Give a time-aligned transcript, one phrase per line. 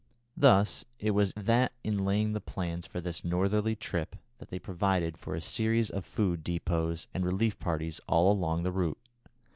[0.35, 5.35] Thus it was that in laying the plans for this northerly trip they provided for
[5.35, 8.97] a series of food depôts and relief parties all along the route.